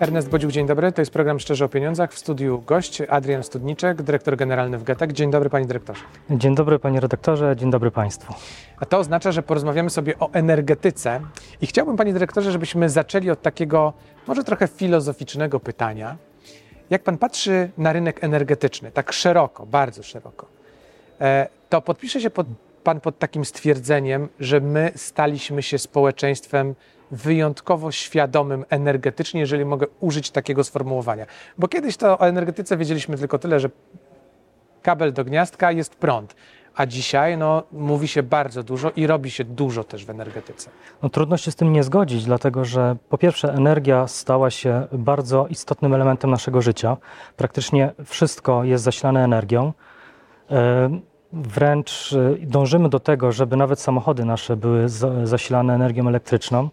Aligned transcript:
Ernest 0.00 0.28
Bodziuk, 0.28 0.50
dzień 0.50 0.66
dobry. 0.66 0.92
To 0.92 1.02
jest 1.02 1.12
program 1.12 1.40
Szczerze 1.40 1.64
o 1.64 1.68
Pieniądzach. 1.68 2.12
W 2.12 2.18
studiu 2.18 2.62
gość 2.66 3.00
Adrian 3.08 3.42
Studniczek, 3.42 4.02
dyrektor 4.02 4.36
generalny 4.36 4.78
w 4.78 4.84
GETEK. 4.84 5.12
Dzień 5.12 5.30
dobry, 5.30 5.50
panie 5.50 5.66
dyrektorze. 5.66 6.00
Dzień 6.30 6.54
dobry, 6.54 6.78
panie 6.78 7.00
redaktorze, 7.00 7.56
dzień 7.56 7.70
dobry 7.70 7.90
państwu. 7.90 8.34
A 8.78 8.86
to 8.86 8.98
oznacza, 8.98 9.32
że 9.32 9.42
porozmawiamy 9.42 9.90
sobie 9.90 10.18
o 10.18 10.30
energetyce 10.32 11.20
i 11.60 11.66
chciałbym, 11.66 11.96
panie 11.96 12.12
dyrektorze, 12.12 12.52
żebyśmy 12.52 12.88
zaczęli 12.88 13.30
od 13.30 13.42
takiego 13.42 13.92
może 14.26 14.44
trochę 14.44 14.68
filozoficznego 14.68 15.60
pytania. 15.60 16.16
Jak 16.90 17.02
pan 17.02 17.18
patrzy 17.18 17.70
na 17.78 17.92
rynek 17.92 18.24
energetyczny, 18.24 18.90
tak 18.90 19.12
szeroko, 19.12 19.66
bardzo 19.66 20.02
szeroko, 20.02 20.46
e, 21.20 21.48
to 21.68 21.82
podpisze 21.82 22.20
się 22.20 22.30
pod, 22.30 22.46
pan 22.84 23.00
pod 23.00 23.18
takim 23.18 23.44
stwierdzeniem, 23.44 24.28
że 24.40 24.60
my 24.60 24.92
staliśmy 24.96 25.62
się 25.62 25.78
społeczeństwem 25.78 26.74
wyjątkowo 27.10 27.92
świadomym 27.92 28.64
energetycznie, 28.70 29.40
jeżeli 29.40 29.64
mogę 29.64 29.86
użyć 30.00 30.30
takiego 30.30 30.64
sformułowania. 30.64 31.26
Bo 31.58 31.68
kiedyś 31.68 31.96
to 31.96 32.18
o 32.18 32.28
energetyce 32.28 32.76
wiedzieliśmy 32.76 33.16
tylko 33.18 33.38
tyle, 33.38 33.60
że 33.60 33.70
kabel 34.82 35.12
do 35.12 35.24
gniazdka 35.24 35.72
jest 35.72 35.94
prąd. 35.94 36.34
A 36.74 36.86
dzisiaj 36.86 37.38
no, 37.38 37.62
mówi 37.72 38.08
się 38.08 38.22
bardzo 38.22 38.62
dużo 38.62 38.90
i 38.96 39.06
robi 39.06 39.30
się 39.30 39.44
dużo 39.44 39.84
też 39.84 40.04
w 40.04 40.10
energetyce. 40.10 40.70
No, 41.02 41.08
trudno 41.08 41.36
się 41.36 41.50
z 41.50 41.56
tym 41.56 41.72
nie 41.72 41.82
zgodzić, 41.82 42.24
dlatego 42.24 42.64
że 42.64 42.96
po 43.08 43.18
pierwsze 43.18 43.52
energia 43.54 44.06
stała 44.08 44.50
się 44.50 44.86
bardzo 44.92 45.46
istotnym 45.46 45.94
elementem 45.94 46.30
naszego 46.30 46.62
życia. 46.62 46.96
Praktycznie 47.36 47.92
wszystko 48.04 48.64
jest 48.64 48.84
zasilane 48.84 49.24
energią. 49.24 49.72
E, 50.50 51.00
wręcz 51.32 52.12
e, 52.12 52.46
dążymy 52.46 52.88
do 52.88 53.00
tego, 53.00 53.32
żeby 53.32 53.56
nawet 53.56 53.80
samochody 53.80 54.24
nasze 54.24 54.56
były 54.56 54.88
zasilane 55.24 55.74
energią 55.74 56.08
elektryczną. 56.08 56.68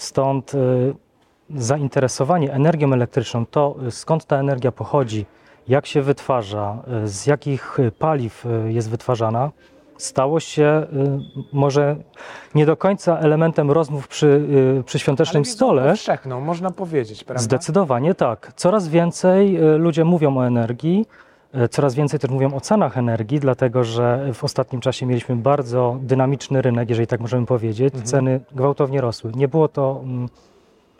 Stąd 0.00 0.54
y, 0.54 0.94
zainteresowanie 1.50 2.52
energią 2.52 2.92
elektryczną, 2.92 3.46
to 3.46 3.76
y, 3.86 3.90
skąd 3.90 4.24
ta 4.24 4.36
energia 4.36 4.72
pochodzi, 4.72 5.26
jak 5.68 5.86
się 5.86 6.02
wytwarza, 6.02 6.82
y, 7.04 7.08
z 7.08 7.26
jakich 7.26 7.78
paliw 7.98 8.44
jest 8.68 8.90
wytwarzana, 8.90 9.50
stało 9.96 10.40
się 10.40 10.86
może 11.52 11.96
nie 12.54 12.66
do 12.66 12.76
końca 12.76 13.18
elementem 13.18 13.70
rozmów 13.70 14.08
przy, 14.08 14.46
przy 14.86 14.98
świątecznym 14.98 15.42
Ale 15.44 15.52
stole. 15.52 15.90
Powszechną, 15.90 16.40
można 16.40 16.70
powiedzieć, 16.70 17.24
prawda? 17.24 17.42
Zdecydowanie 17.42 18.14
tak. 18.14 18.52
Coraz 18.56 18.88
więcej 18.88 19.58
ludzie 19.78 20.04
mówią 20.04 20.38
o 20.38 20.46
energii, 20.46 21.06
Coraz 21.70 21.94
więcej 21.94 22.20
też 22.20 22.30
mówią 22.30 22.54
o 22.54 22.60
cenach 22.60 22.98
energii, 22.98 23.40
dlatego 23.40 23.84
że 23.84 24.30
w 24.34 24.44
ostatnim 24.44 24.80
czasie 24.80 25.06
mieliśmy 25.06 25.36
bardzo 25.36 25.98
dynamiczny 26.02 26.62
rynek, 26.62 26.90
jeżeli 26.90 27.06
tak 27.06 27.20
możemy 27.20 27.46
powiedzieć. 27.46 27.94
Mhm. 27.94 28.06
Ceny 28.06 28.40
gwałtownie 28.52 29.00
rosły. 29.00 29.32
Nie 29.34 29.48
było 29.48 29.68
to. 29.68 30.00
Mm, 30.02 30.28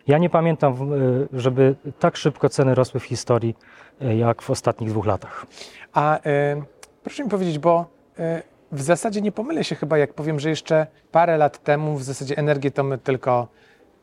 ja 0.07 0.19
nie 0.19 0.31
pamiętam, 0.31 0.93
y, 0.93 1.29
żeby 1.33 1.75
tak 1.99 2.17
szybko 2.17 2.49
ceny 2.49 2.75
rosły 2.75 3.01
w 3.01 3.05
historii, 3.05 3.57
y, 4.03 4.17
jak 4.17 4.43
w 4.43 4.51
ostatnich 4.51 4.91
dwóch 4.91 5.07
latach. 5.07 5.47
A 5.93 6.19
y, 6.19 6.21
proszę 7.05 7.25
mi 7.25 7.31
powiedzieć, 7.31 7.59
bo 7.59 7.87
y, 8.19 8.43
w 8.73 8.83
zasadzie 8.83 9.21
nie 9.21 9.33
pomylę 9.33 9.65
się 9.65 9.75
chyba, 9.75 9.99
jak 9.99 10.15
powiem, 10.15 10.41
że 10.41 10.51
jeszcze 10.51 10.87
parę 11.13 11.37
lat 11.37 11.63
temu 11.63 11.97
w 11.97 12.03
zasadzie 12.03 12.37
energię 12.39 12.71
to 12.71 12.85
my 12.85 12.99
tylko 12.99 13.49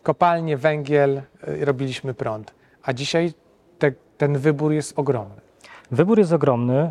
kopalnie, 0.03 0.57
węgiel, 0.57 1.21
y, 1.47 1.65
robiliśmy 1.65 2.13
prąd. 2.13 2.53
A 2.83 2.93
dzisiaj 2.93 3.33
te, 3.79 3.91
ten 4.17 4.37
wybór 4.37 4.71
jest 4.71 4.99
ogromny. 4.99 5.46
Wybór 5.91 6.17
jest 6.19 6.33
ogromny. 6.33 6.89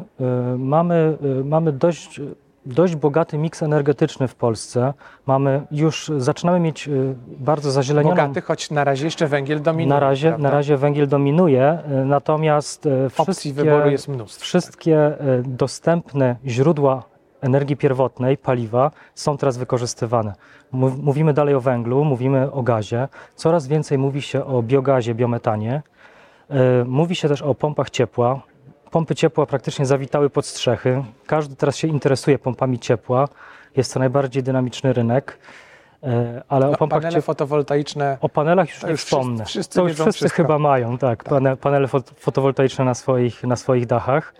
Y, 0.54 0.58
mamy, 0.58 1.18
y, 1.40 1.44
mamy 1.44 1.72
dość, 1.72 2.20
dość 2.66 2.96
bogaty 2.96 3.38
miks 3.38 3.62
energetyczny 3.62 4.28
w 4.28 4.34
Polsce. 4.34 4.94
Mamy 5.26 5.66
już, 5.70 6.10
zaczynamy 6.16 6.60
mieć 6.60 6.88
y, 6.88 7.14
bardzo 7.38 7.70
zazielenioną... 7.70 8.16
Bogaty, 8.16 8.40
choć 8.40 8.70
na 8.70 8.84
razie 8.84 9.04
jeszcze 9.04 9.26
węgiel 9.26 9.62
dominuje. 9.62 9.88
Na 9.88 10.00
razie, 10.00 10.38
na 10.38 10.50
razie 10.50 10.76
węgiel 10.76 11.08
dominuje, 11.08 11.78
natomiast 12.04 12.88
wszystkie, 13.10 13.52
wyboru 13.52 13.90
jest 13.90 14.08
mnóstwo. 14.08 14.42
Wszystkie 14.44 15.12
dostępne 15.44 16.36
źródła 16.46 17.02
energii 17.40 17.76
pierwotnej, 17.76 18.38
paliwa 18.38 18.90
są 19.14 19.36
teraz 19.36 19.56
wykorzystywane. 19.56 20.34
Mówimy 21.02 21.32
dalej 21.32 21.54
o 21.54 21.60
węglu, 21.60 22.04
mówimy 22.04 22.52
o 22.52 22.62
gazie. 22.62 23.08
Coraz 23.34 23.66
więcej 23.66 23.98
mówi 23.98 24.22
się 24.22 24.44
o 24.44 24.62
biogazie, 24.62 25.14
biometanie. 25.14 25.82
Mówi 26.86 27.14
się 27.14 27.28
też 27.28 27.42
o 27.42 27.54
pompach 27.54 27.90
ciepła. 27.90 28.42
Pompy 28.96 29.14
ciepła 29.14 29.46
praktycznie 29.46 29.86
zawitały 29.86 30.30
pod 30.30 30.46
strzechy. 30.46 31.04
Każdy 31.26 31.56
teraz 31.56 31.76
się 31.76 31.88
interesuje 31.88 32.38
pompami 32.38 32.78
ciepła. 32.78 33.28
Jest 33.76 33.94
to 33.94 33.98
najbardziej 34.00 34.42
dynamiczny 34.42 34.92
rynek. 34.92 35.38
E, 36.02 36.42
ale 36.48 36.66
no, 36.66 36.72
o 36.72 36.76
pompach 36.76 37.02
panele 37.02 37.22
fotowoltaiczne. 37.22 38.18
O 38.20 38.28
panelach 38.28 38.68
już 38.68 38.82
nie 38.82 38.90
już 38.90 39.04
wspomnę. 39.04 39.44
Wszyscy, 39.44 39.52
wszyscy 39.52 39.74
to 39.74 39.82
już 39.82 39.92
wszyscy 39.92 40.12
wszystko. 40.12 40.42
chyba 40.42 40.58
mają, 40.58 40.98
tak, 40.98 41.24
tak. 41.24 41.58
panele 41.58 41.88
fotowoltaiczne 42.16 42.84
na 42.84 42.94
swoich, 42.94 43.44
na 43.44 43.56
swoich 43.56 43.86
dachach. 43.86 44.34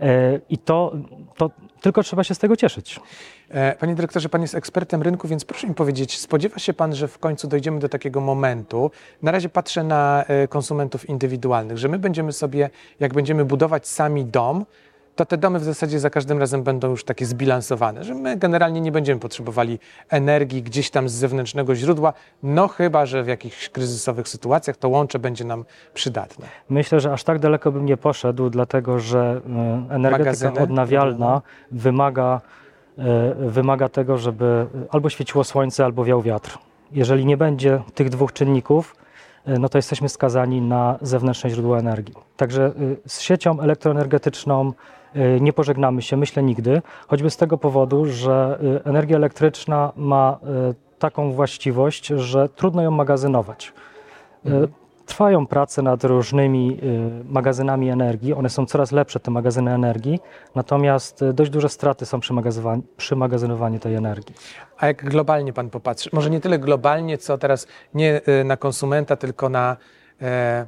E, 0.00 0.40
I 0.48 0.58
to, 0.58 0.92
to 1.36 1.50
tylko 1.80 2.02
trzeba 2.02 2.24
się 2.24 2.34
z 2.34 2.38
tego 2.38 2.56
cieszyć. 2.56 3.00
E, 3.48 3.74
panie 3.74 3.94
dyrektorze, 3.94 4.28
pan 4.28 4.42
jest 4.42 4.54
ekspertem 4.54 5.02
rynku, 5.02 5.28
więc 5.28 5.44
proszę 5.44 5.66
mi 5.66 5.74
powiedzieć, 5.74 6.18
spodziewa 6.18 6.58
się 6.58 6.72
pan, 6.72 6.94
że 6.94 7.08
w 7.08 7.18
końcu 7.18 7.48
dojdziemy 7.48 7.80
do 7.80 7.88
takiego 7.88 8.20
momentu, 8.20 8.90
na 9.22 9.30
razie 9.30 9.48
patrzę 9.48 9.84
na 9.84 10.24
e, 10.28 10.48
konsumentów 10.48 11.08
indywidualnych, 11.08 11.78
że 11.78 11.88
my 11.88 11.98
będziemy 11.98 12.32
sobie, 12.32 12.70
jak 13.00 13.14
będziemy 13.14 13.44
budować 13.44 13.88
sami 13.88 14.24
dom, 14.24 14.64
to 15.20 15.26
te 15.26 15.38
domy 15.38 15.58
w 15.58 15.64
zasadzie 15.64 16.00
za 16.00 16.10
każdym 16.10 16.38
razem 16.38 16.62
będą 16.62 16.90
już 16.90 17.04
takie 17.04 17.26
zbilansowane, 17.26 18.04
że 18.04 18.14
my 18.14 18.36
generalnie 18.36 18.80
nie 18.80 18.92
będziemy 18.92 19.20
potrzebowali 19.20 19.78
energii 20.10 20.62
gdzieś 20.62 20.90
tam 20.90 21.08
z 21.08 21.12
zewnętrznego 21.12 21.74
źródła, 21.74 22.12
no 22.42 22.68
chyba, 22.68 23.06
że 23.06 23.22
w 23.22 23.26
jakichś 23.26 23.68
kryzysowych 23.68 24.28
sytuacjach 24.28 24.76
to 24.76 24.88
łącze 24.88 25.18
będzie 25.18 25.44
nam 25.44 25.64
przydatne. 25.94 26.46
Myślę, 26.68 27.00
że 27.00 27.12
aż 27.12 27.24
tak 27.24 27.38
daleko 27.38 27.72
bym 27.72 27.86
nie 27.86 27.96
poszedł, 27.96 28.50
dlatego 28.50 29.00
że 29.00 29.40
e, 29.90 29.94
energetyka 29.94 30.18
Magazyny? 30.18 30.60
odnawialna 30.60 31.42
wymaga, 31.70 32.40
e, 32.98 33.34
wymaga 33.34 33.88
tego, 33.88 34.18
żeby 34.18 34.66
albo 34.90 35.10
świeciło 35.10 35.44
słońce, 35.44 35.84
albo 35.84 36.04
wiał 36.04 36.22
wiatr. 36.22 36.58
Jeżeli 36.92 37.26
nie 37.26 37.36
będzie 37.36 37.82
tych 37.94 38.08
dwóch 38.08 38.32
czynników, 38.32 38.96
no 39.46 39.68
to 39.68 39.78
jesteśmy 39.78 40.08
skazani 40.08 40.60
na 40.60 40.98
zewnętrzne 41.02 41.50
źródła 41.50 41.78
energii. 41.78 42.14
Także 42.36 42.72
z 43.06 43.20
siecią 43.20 43.60
elektroenergetyczną, 43.60 44.72
Y, 45.16 45.40
nie 45.40 45.52
pożegnamy 45.52 46.02
się, 46.02 46.16
myślę 46.16 46.42
nigdy, 46.42 46.82
choćby 47.08 47.30
z 47.30 47.36
tego 47.36 47.58
powodu, 47.58 48.06
że 48.06 48.58
y, 48.62 48.84
energia 48.84 49.16
elektryczna 49.16 49.92
ma 49.96 50.38
y, 50.70 50.74
taką 50.98 51.32
właściwość, 51.32 52.06
że 52.06 52.48
trudno 52.48 52.82
ją 52.82 52.90
magazynować. 52.90 53.72
Mhm. 54.44 54.68
Trwają 55.10 55.46
prace 55.46 55.82
nad 55.82 56.04
różnymi 56.04 56.78
magazynami 57.24 57.90
energii, 57.90 58.34
one 58.34 58.50
są 58.50 58.66
coraz 58.66 58.92
lepsze, 58.92 59.20
te 59.20 59.30
magazyny 59.30 59.74
energii, 59.74 60.20
natomiast 60.54 61.24
dość 61.34 61.50
duże 61.50 61.68
straty 61.68 62.06
są 62.06 62.20
przy, 62.20 62.34
przy 62.96 63.16
magazynowaniu 63.16 63.78
tej 63.78 63.94
energii. 63.94 64.34
A 64.78 64.86
jak 64.86 65.04
globalnie 65.04 65.52
Pan 65.52 65.70
popatrzy, 65.70 66.10
może 66.12 66.30
nie 66.30 66.40
tyle 66.40 66.58
globalnie, 66.58 67.18
co 67.18 67.38
teraz 67.38 67.66
nie 67.94 68.20
na 68.44 68.56
konsumenta, 68.56 69.16
tylko 69.16 69.48
na 69.48 69.76
e, 70.22 70.66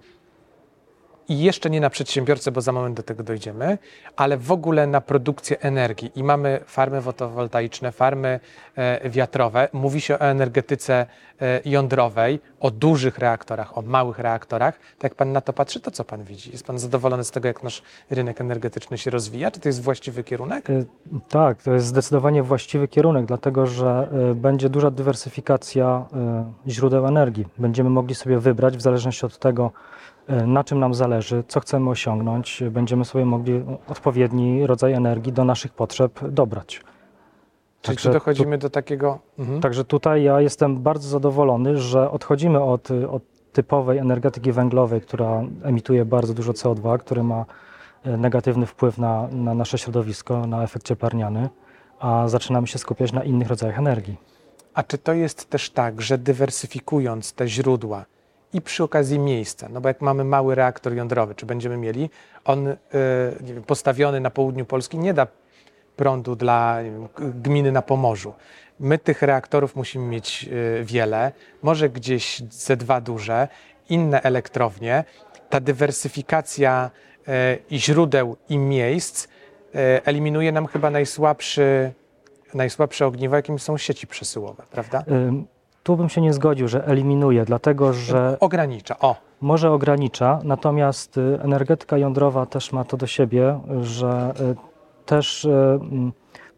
i 1.33 1.39
jeszcze 1.39 1.71
nie 1.71 1.81
na 1.81 1.91
przedsiębiorcę, 1.91 2.53
bo 2.53 2.61
za 2.61 2.73
moment 2.73 2.97
do 2.97 3.03
tego 3.03 3.23
dojdziemy, 3.23 3.79
ale 4.17 4.37
w 4.37 4.53
ogóle 4.53 4.87
na 4.87 5.01
produkcję 5.01 5.61
energii. 5.61 6.11
I 6.15 6.25
mamy 6.25 6.61
farmy 6.67 7.03
fotowoltaiczne, 7.03 7.93
farmy 7.93 8.41
e, 8.77 9.11
wiatrowe. 9.11 9.69
Mówi 9.73 10.01
się 10.01 10.19
o 10.19 10.21
energetyce 10.21 11.07
e, 11.41 11.61
jądrowej, 11.65 12.41
o 12.61 12.71
dużych 12.71 13.19
reaktorach, 13.19 13.79
o 13.79 13.83
małych 13.83 14.19
reaktorach. 14.19 14.79
Tak 14.99 15.03
jak 15.03 15.15
Pan 15.15 15.33
na 15.33 15.41
to 15.41 15.53
patrzy, 15.53 15.81
to 15.81 15.91
co 15.91 16.05
Pan 16.05 16.25
widzi? 16.25 16.53
Jest 16.53 16.67
Pan 16.67 16.79
zadowolony 16.79 17.25
z 17.25 17.31
tego, 17.31 17.49
jak 17.49 17.63
nasz 17.63 17.83
rynek 18.11 18.41
energetyczny 18.41 18.99
się 18.99 19.11
rozwija? 19.11 19.51
Czy 19.51 19.61
to 19.61 19.69
jest 19.69 19.83
właściwy 19.83 20.25
kierunek? 20.25 20.71
E, 20.71 20.85
tak, 21.29 21.63
to 21.63 21.73
jest 21.75 21.87
zdecydowanie 21.87 22.43
właściwy 22.43 22.89
kierunek, 22.89 23.27
dlatego 23.27 23.67
że 23.67 24.09
będzie 24.35 24.69
duża 24.69 24.91
dywersyfikacja 24.91 26.07
źródeł 26.69 27.07
energii. 27.07 27.47
Będziemy 27.59 27.91
mogli 27.91 28.15
sobie 28.15 28.39
wybrać 28.39 28.77
w 28.77 28.81
zależności 28.81 29.27
od 29.27 29.39
tego, 29.39 29.73
E, 29.73 30.02
na 30.47 30.65
czym 30.65 30.79
nam 30.79 30.95
zależy, 30.95 31.45
co 31.49 31.61
chcemy 31.61 31.91
osiągnąć, 31.91 32.63
będziemy 32.71 33.05
sobie 33.05 33.25
mogli 33.25 33.65
odpowiedni 33.89 34.67
rodzaj 34.67 34.93
energii 34.93 35.33
do 35.33 35.45
naszych 35.45 35.73
potrzeb 35.73 36.21
dobrać. 36.29 36.81
Czyli 37.83 37.97
także 37.97 38.13
dochodzimy 38.13 38.59
tu, 38.59 38.63
do 38.63 38.71
takiego. 38.71 39.19
Mhm. 39.39 39.61
Także 39.61 39.85
tutaj 39.85 40.23
ja 40.23 40.41
jestem 40.41 40.83
bardzo 40.83 41.09
zadowolony, 41.09 41.79
że 41.79 42.11
odchodzimy 42.11 42.63
od, 42.63 42.89
od 42.91 43.23
typowej 43.53 43.99
energetyki 43.99 44.53
węglowej, 44.53 45.01
która 45.01 45.43
emituje 45.63 46.05
bardzo 46.05 46.35
dużo 46.35 46.53
CO2, 46.53 46.99
który 46.99 47.23
ma 47.23 47.45
e, 48.05 48.17
negatywny 48.17 48.67
wpływ 48.67 48.99
na, 48.99 49.29
na 49.33 49.55
nasze 49.55 49.79
środowisko, 49.79 50.47
na 50.47 50.63
efekt 50.63 50.87
cieplarniany, 50.87 51.49
a 52.01 52.29
zaczynamy 52.29 52.67
się 52.67 52.79
skupiać 52.79 53.13
na 53.13 53.25
innych 53.25 53.49
rodzajach 53.49 53.79
energii. 53.79 54.17
A 54.75 54.83
czy 54.83 54.99
to 54.99 55.13
jest 55.13 55.51
też 55.51 55.71
tak, 55.71 56.03
że 56.03 56.19
dywersyfikując 56.19 57.33
te 57.33 57.49
źródła, 57.49 58.05
i 58.53 58.61
przy 58.61 58.85
okazji 58.85 59.19
miejsca. 59.19 59.69
No 59.69 59.81
bo 59.81 59.89
jak 59.89 60.01
mamy 60.01 60.25
mały 60.25 60.55
reaktor 60.55 60.95
jądrowy, 60.95 61.35
czy 61.35 61.47
będziemy 61.47 61.77
mieli, 61.77 62.11
on 62.45 62.69
y, 62.69 62.77
wiem, 63.41 63.63
postawiony 63.63 64.21
na 64.21 64.31
południu 64.31 64.65
Polski 64.65 64.99
nie 64.99 65.15
da 65.15 65.27
prądu 65.97 66.37
dla 66.37 66.83
wiem, 66.83 67.09
gminy 67.19 67.73
na 67.73 67.83
Pomorzu. 67.83 68.35
My 68.81 68.99
tych 68.99 69.23
reaktorów 69.23 69.77
musimy 69.77 70.07
mieć 70.07 70.49
y, 70.81 70.85
wiele, 70.85 71.33
może 71.63 71.89
gdzieś 71.89 72.43
ze 72.51 72.77
dwa 72.77 73.01
duże 73.01 73.49
inne 73.89 74.23
elektrownie, 74.23 75.05
ta 75.51 75.61
dywersyfikacja 75.61 76.91
e, 77.29 77.59
i 77.71 77.81
źródeł 77.81 78.37
i 78.49 78.59
miejsc 78.59 79.29
e, 79.75 80.07
eliminuje 80.07 80.53
nam 80.53 80.67
chyba 80.67 80.91
najsłabszy, 80.91 81.93
najsłabsze 82.55 83.07
ogniwo, 83.07 83.37
jakim 83.37 83.59
są 83.59 83.79
sieci 83.79 84.07
przesyłowe, 84.07 84.63
prawda? 84.71 85.05
Tu 85.83 85.97
bym 85.97 86.09
się 86.09 86.21
nie 86.21 86.33
zgodził, 86.33 86.69
że 86.69 86.87
eliminuje, 86.87 87.45
dlatego 87.45 87.93
że. 87.93 88.37
Ogranicza, 88.41 88.99
o. 88.99 89.17
Może 89.41 89.71
ogranicza, 89.71 90.41
natomiast 90.45 91.19
y, 91.19 91.39
energetyka 91.43 91.99
jądrowa 91.99 92.47
też 92.47 92.73
ma 92.73 92.85
to 92.85 92.97
do 92.97 93.07
siebie, 93.07 93.61
że 93.83 94.35
y, 94.41 94.57
też 95.07 95.45
y, 95.45 95.81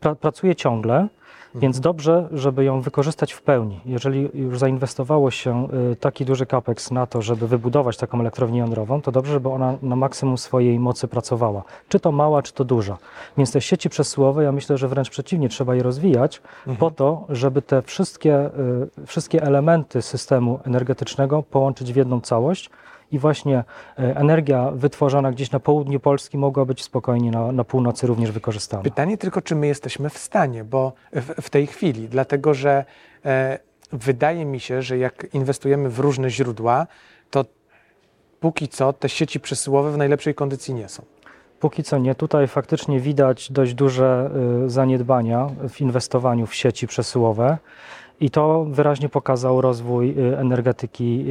pra, 0.01 0.15
pracuje 0.15 0.57
ciągle 0.57 1.09
więc 1.55 1.81
dobrze, 1.81 2.29
żeby 2.33 2.65
ją 2.65 2.81
wykorzystać 2.81 3.33
w 3.33 3.43
pełni. 3.43 3.81
Jeżeli 3.87 4.31
już 4.35 4.59
zainwestowało 4.59 5.31
się 5.31 5.69
y, 5.93 5.97
taki 5.97 6.25
duży 6.25 6.47
capex 6.47 6.91
na 6.91 7.07
to, 7.07 7.23
żeby 7.23 7.49
wybudować 7.49 7.97
taką 7.97 8.21
elektrownię 8.21 8.59
jądrową, 8.59 9.03
to 9.03 9.13
dobrze, 9.13 9.33
żeby 9.33 9.49
ona 9.49 9.75
na 9.83 9.97
maksimum 9.97 10.39
swojej 10.39 10.79
mocy 10.79 11.09
pracowała. 11.09 11.63
Czy 11.89 12.01
to 12.01 12.13
mała, 12.13 12.43
czy 12.43 12.53
to 12.53 12.65
duża. 12.65 12.99
Więc 13.37 13.53
te 13.53 13.61
sieci 13.61 13.91
przesyłowe, 13.91 14.45
ja 14.45 14.53
myślę, 14.53 14.79
że 14.79 14.89
wręcz 14.89 15.11
przeciwnie, 15.11 15.49
trzeba 15.49 15.75
je 15.75 15.83
rozwijać 15.83 16.43
mhm. 16.59 16.77
po 16.77 16.91
to, 16.91 17.25
żeby 17.29 17.63
te 17.63 17.83
wszystkie, 17.83 18.51
y, 19.03 19.07
wszystkie 19.07 19.43
elementy 19.43 20.03
systemu 20.03 20.61
energetycznego 20.65 21.43
połączyć 21.43 21.93
w 21.93 21.97
jedną 21.97 22.21
całość 22.21 22.71
i 23.15 23.19
właśnie 23.19 23.65
e, 23.99 24.17
energia 24.17 24.71
wytworzona 24.71 25.33
gdzieś 25.33 25.51
na 25.51 25.61
południu 25.61 26.01
Polski 26.01 26.39
mogła 26.39 26.65
być 26.65 26.83
spokojnie 26.83 27.31
na, 27.31 27.53
na 27.53 27.65
północy 27.65 28.07
również 28.07 28.31
wykorzystana. 28.33 28.83
Pytanie 28.83 29.19
tylko, 29.19 29.43
czy 29.43 29.55
my 29.55 29.67
jesteśmy 29.67 30.11
w 30.11 30.19
stanie, 30.19 30.65
bo 30.65 30.93
w, 31.13 31.43
w 31.43 31.51
tej 31.51 31.67
chwili, 31.67 32.09
dlatego 32.09 32.55
że 32.55 32.85
e, 33.25 33.59
wydaje 33.93 34.45
mi 34.45 34.61
się, 34.61 34.83
że 34.83 34.99
jak 34.99 35.27
inwestujemy 35.33 35.91
w 35.91 35.99
różne 35.99 36.31
źródła, 36.31 36.87
to 37.31 37.45
póki 38.41 38.69
co 38.69 38.93
te 38.93 39.09
sieci 39.09 39.41
przesyłowe 39.41 39.93
w 39.93 39.97
najlepszej 39.97 40.35
kondycji 40.35 40.75
nie 40.75 40.89
są. 40.89 41.03
Póki 41.61 41.83
co 41.83 41.99
nie. 41.99 42.15
Tutaj 42.15 42.49
faktycznie 42.49 43.01
widać 43.01 43.53
dość 43.53 43.75
duże 43.75 44.31
y, 44.65 44.71
zaniedbania 44.71 45.49
w 45.69 45.81
inwestowaniu 45.81 46.47
w 46.47 46.55
sieci 46.55 46.87
przesyłowe. 46.87 47.59
I 48.21 48.31
to 48.31 48.65
wyraźnie 48.65 49.09
pokazał 49.09 49.61
rozwój 49.61 50.15
y, 50.19 50.39
energetyki 50.39 51.25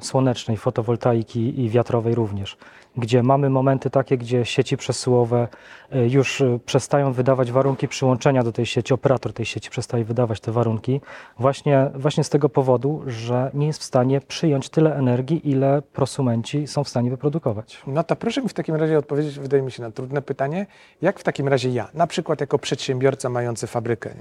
y, 0.00 0.04
słonecznej, 0.04 0.56
fotowoltaiki 0.56 1.60
i 1.60 1.70
wiatrowej 1.70 2.14
również, 2.14 2.56
gdzie 2.96 3.22
mamy 3.22 3.50
momenty 3.50 3.90
takie, 3.90 4.18
gdzie 4.18 4.44
sieci 4.44 4.76
przesyłowe 4.76 5.48
y, 5.94 6.08
już 6.08 6.42
przestają 6.66 7.12
wydawać 7.12 7.52
warunki 7.52 7.88
przyłączenia 7.88 8.42
do 8.42 8.52
tej 8.52 8.66
sieci, 8.66 8.94
operator 8.94 9.32
tej 9.32 9.46
sieci 9.46 9.70
przestaje 9.70 10.04
wydawać 10.04 10.40
te 10.40 10.52
warunki, 10.52 11.00
właśnie, 11.38 11.90
właśnie 11.94 12.24
z 12.24 12.28
tego 12.28 12.48
powodu, 12.48 13.02
że 13.06 13.50
nie 13.54 13.66
jest 13.66 13.80
w 13.80 13.84
stanie 13.84 14.20
przyjąć 14.20 14.68
tyle 14.68 14.96
energii, 14.96 15.50
ile 15.50 15.82
prosumenci 15.82 16.66
są 16.66 16.84
w 16.84 16.88
stanie 16.88 17.10
wyprodukować. 17.10 17.82
No 17.86 18.04
to 18.04 18.16
proszę 18.16 18.42
mi 18.42 18.48
w 18.48 18.54
takim 18.54 18.74
razie 18.74 18.98
odpowiedzieć, 18.98 19.38
wydaje 19.38 19.62
mi 19.62 19.72
się, 19.72 19.82
na 19.82 19.90
trudne 19.90 20.22
pytanie, 20.22 20.66
jak 21.02 21.20
w 21.20 21.22
takim 21.22 21.48
razie 21.48 21.70
ja, 21.70 21.88
na 21.94 22.06
przykład 22.06 22.40
jako 22.40 22.58
przedsiębiorca 22.58 23.28
mający 23.28 23.66
fabrykę 23.66 24.14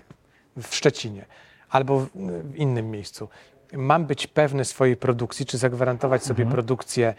w 0.58 0.76
Szczecinie, 0.76 1.26
albo 1.70 2.00
w, 2.00 2.10
innym 2.56 2.92
miejscu. 2.92 3.30
Mam 3.74 4.06
być 4.06 4.28
pewny 4.28 4.66
swojej 4.66 4.98
produkcji, 4.98 5.46
czy 5.46 5.58
zagwarantować 5.58 6.24
sobie 6.24 6.44
mhm. 6.44 6.52
produkcję, 6.52 7.14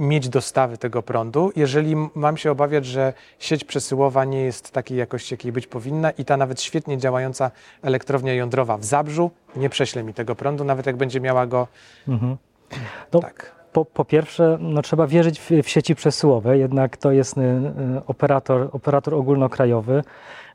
mieć 0.00 0.28
dostawy 0.28 0.78
tego 0.78 1.02
prądu, 1.02 1.52
jeżeli 1.56 1.96
mam 2.14 2.36
się 2.36 2.50
obawiać, 2.50 2.86
że 2.86 3.12
sieć 3.38 3.64
przesyłowa 3.64 4.24
nie 4.24 4.40
jest 4.40 4.70
takiej 4.70 4.98
jakości, 4.98 5.34
jakiej 5.34 5.52
być 5.52 5.66
powinna 5.66 6.10
i 6.10 6.24
ta 6.24 6.36
nawet 6.36 6.62
świetnie 6.62 6.98
działająca 6.98 7.50
elektrownia 7.82 8.34
jądrowa 8.34 8.76
w 8.76 8.84
Zabrzu 8.84 9.30
nie 9.56 9.70
prześle 9.70 10.02
mi 10.02 10.14
tego 10.14 10.34
prądu, 10.34 10.64
nawet 10.64 10.86
jak 10.86 10.96
będzie 10.96 11.20
miała 11.20 11.46
go. 11.46 11.68
Mhm. 12.08 12.36
No, 13.12 13.20
tak. 13.20 13.60
Po, 13.72 13.84
po, 13.84 14.04
pierwsze, 14.04 14.58
no, 14.60 14.82
trzeba 14.82 15.06
wierzyć 15.06 15.40
w, 15.40 15.50
w, 15.62 15.68
sieci 15.68 15.94
przesyłowe, 15.94 16.58
jednak 16.58 16.96
to 16.96 17.12
jest 17.12 17.38
y, 17.38 17.40
y, 17.40 18.06
operator, 18.06 18.68
operator 18.72 19.14
ogólnokrajowy. 19.14 20.02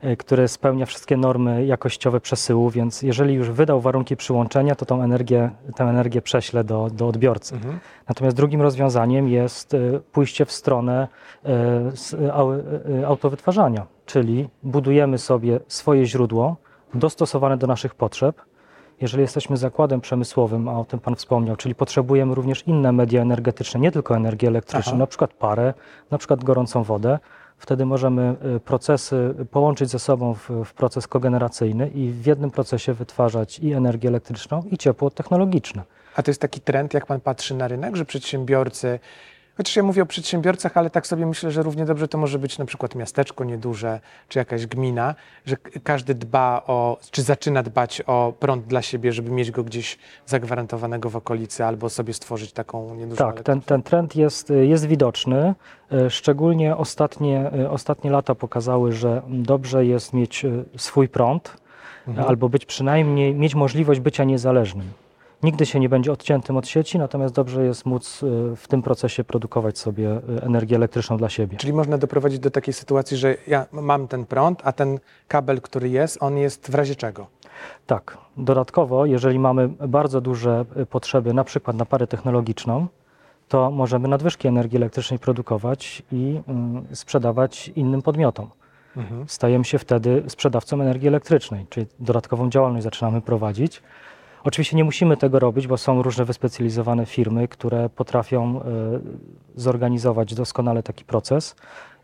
E, 0.00 0.16
który 0.16 0.48
spełnia 0.48 0.86
wszystkie 0.86 1.16
normy 1.16 1.66
jakościowe 1.66 2.20
przesyłu, 2.20 2.70
więc 2.70 3.02
jeżeli 3.02 3.34
już 3.34 3.50
wydał 3.50 3.80
warunki 3.80 4.16
przyłączenia, 4.16 4.74
to 4.74 4.86
tą 4.86 5.02
energię, 5.02 5.50
tę 5.76 5.84
energię 5.84 6.22
prześle 6.22 6.64
do, 6.64 6.90
do 6.92 7.08
odbiorcy. 7.08 7.54
Mhm. 7.54 7.78
Natomiast 8.08 8.36
drugim 8.36 8.62
rozwiązaniem 8.62 9.28
jest 9.28 9.74
e, 9.74 9.78
pójście 10.12 10.44
w 10.44 10.52
stronę 10.52 11.08
e, 11.44 13.06
autowytwarzania, 13.06 13.86
czyli 14.06 14.48
budujemy 14.62 15.18
sobie 15.18 15.60
swoje 15.68 16.06
źródło 16.06 16.56
dostosowane 16.94 17.56
do 17.56 17.66
naszych 17.66 17.94
potrzeb. 17.94 18.42
Jeżeli 19.00 19.20
jesteśmy 19.20 19.56
zakładem 19.56 20.00
przemysłowym, 20.00 20.68
a 20.68 20.80
o 20.80 20.84
tym 20.84 21.00
Pan 21.00 21.16
wspomniał, 21.16 21.56
czyli 21.56 21.74
potrzebujemy 21.74 22.34
również 22.34 22.62
inne 22.66 22.92
media 22.92 23.22
energetyczne, 23.22 23.80
nie 23.80 23.92
tylko 23.92 24.16
energię 24.16 24.48
elektryczną, 24.48 24.92
Aha. 24.92 24.98
na 24.98 25.06
przykład 25.06 25.32
parę, 25.32 25.74
na 26.10 26.18
przykład 26.18 26.44
gorącą 26.44 26.82
wodę, 26.82 27.18
Wtedy 27.58 27.86
możemy 27.86 28.36
y, 28.56 28.60
procesy 28.60 29.34
połączyć 29.50 29.90
ze 29.90 29.98
sobą 29.98 30.34
w, 30.34 30.50
w, 30.64 30.74
proces 30.74 31.06
kogeneracyjny 31.06 31.88
i 31.88 32.10
w 32.10 32.26
jednym 32.26 32.50
procesie 32.50 32.94
wytwarzać 32.94 33.58
i 33.58 33.72
energię 33.72 34.08
elektryczną, 34.08 34.62
i 34.70 34.78
ciepło 34.78 35.10
technologiczne. 35.10 35.82
A 36.14 36.22
to 36.22 36.30
jest 36.30 36.40
taki 36.40 36.60
trend, 36.60 36.94
jak 36.94 37.06
pan 37.06 37.20
patrzy 37.20 37.54
na 37.54 37.68
rynek, 37.68 37.96
że 37.96 38.04
przedsiębiorcy 38.04 38.98
Chociaż 39.56 39.76
ja 39.76 39.82
mówię 39.82 40.02
o 40.02 40.06
przedsiębiorcach, 40.06 40.76
ale 40.76 40.90
tak 40.90 41.06
sobie 41.06 41.26
myślę, 41.26 41.50
że 41.50 41.62
równie 41.62 41.84
dobrze 41.84 42.08
to 42.08 42.18
może 42.18 42.38
być 42.38 42.58
na 42.58 42.64
przykład 42.64 42.94
miasteczko 42.94 43.44
nieduże, 43.44 44.00
czy 44.28 44.38
jakaś 44.38 44.66
gmina, 44.66 45.14
że 45.46 45.56
każdy 45.84 46.14
dba 46.14 46.62
o, 46.66 46.98
czy 47.10 47.22
zaczyna 47.22 47.62
dbać 47.62 48.02
o 48.06 48.32
prąd 48.40 48.66
dla 48.66 48.82
siebie, 48.82 49.12
żeby 49.12 49.30
mieć 49.30 49.50
go 49.50 49.64
gdzieś 49.64 49.98
zagwarantowanego 50.26 51.10
w 51.10 51.16
okolicy, 51.16 51.64
albo 51.64 51.88
sobie 51.88 52.12
stworzyć 52.12 52.52
taką 52.52 52.94
niedużą 52.94 53.16
Tak, 53.16 53.42
ten, 53.42 53.60
ten 53.60 53.82
trend 53.82 54.16
jest, 54.16 54.52
jest 54.62 54.86
widoczny. 54.86 55.54
E, 55.92 56.10
szczególnie 56.10 56.76
ostatnie, 56.76 57.50
e, 57.52 57.70
ostatnie 57.70 58.10
lata 58.10 58.34
pokazały, 58.34 58.92
że 58.92 59.22
dobrze 59.28 59.86
jest 59.86 60.12
mieć 60.12 60.44
e, 60.44 60.50
swój 60.76 61.08
prąd, 61.08 61.56
mhm. 62.08 62.28
albo 62.28 62.48
być 62.48 62.66
przynajmniej, 62.66 63.34
mieć 63.34 63.54
możliwość 63.54 64.00
bycia 64.00 64.24
niezależnym. 64.24 65.05
Nigdy 65.42 65.66
się 65.66 65.80
nie 65.80 65.88
będzie 65.88 66.12
odciętym 66.12 66.56
od 66.56 66.68
sieci, 66.68 66.98
natomiast 66.98 67.34
dobrze 67.34 67.64
jest 67.64 67.86
móc 67.86 68.22
y, 68.22 68.56
w 68.56 68.68
tym 68.68 68.82
procesie 68.82 69.24
produkować 69.24 69.78
sobie 69.78 70.20
y, 70.38 70.42
energię 70.42 70.76
elektryczną 70.76 71.16
dla 71.16 71.28
siebie. 71.28 71.56
Czyli 71.56 71.72
można 71.72 71.98
doprowadzić 71.98 72.38
do 72.38 72.50
takiej 72.50 72.74
sytuacji, 72.74 73.16
że 73.16 73.36
ja 73.46 73.66
mam 73.72 74.08
ten 74.08 74.26
prąd, 74.26 74.60
a 74.64 74.72
ten 74.72 74.98
kabel, 75.28 75.60
który 75.60 75.88
jest, 75.88 76.22
on 76.22 76.36
jest 76.36 76.70
w 76.70 76.74
razie 76.74 76.94
czego? 76.94 77.26
Tak. 77.86 78.18
Dodatkowo, 78.36 79.06
jeżeli 79.06 79.38
mamy 79.38 79.68
bardzo 79.68 80.20
duże 80.20 80.64
y, 80.76 80.86
potrzeby, 80.86 81.34
na 81.34 81.44
przykład 81.44 81.76
na 81.76 81.86
parę 81.86 82.06
technologiczną, 82.06 82.86
to 83.48 83.70
możemy 83.70 84.08
nadwyżki 84.08 84.48
energii 84.48 84.76
elektrycznej 84.76 85.18
produkować 85.18 86.02
i 86.12 86.40
sprzedawać 86.92 87.68
innym 87.68 88.02
podmiotom. 88.02 88.50
Mhm. 88.96 89.24
Stajemy 89.28 89.64
się 89.64 89.78
wtedy 89.78 90.22
sprzedawcą 90.28 90.80
energii 90.80 91.08
elektrycznej, 91.08 91.66
czyli 91.70 91.86
dodatkową 91.98 92.50
działalność 92.50 92.84
zaczynamy 92.84 93.20
prowadzić. 93.20 93.82
Oczywiście 94.46 94.76
nie 94.76 94.84
musimy 94.84 95.16
tego 95.16 95.38
robić, 95.38 95.66
bo 95.66 95.76
są 95.76 96.02
różne 96.02 96.24
wyspecjalizowane 96.24 97.06
firmy, 97.06 97.48
które 97.48 97.88
potrafią 97.88 98.62
e, 98.62 98.64
zorganizować 99.56 100.34
doskonale 100.34 100.82
taki 100.82 101.04
proces, 101.04 101.56